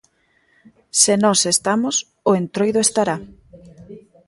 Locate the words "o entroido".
2.29-2.79